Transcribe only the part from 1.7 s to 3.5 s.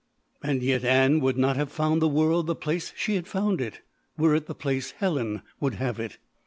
found the world the place she had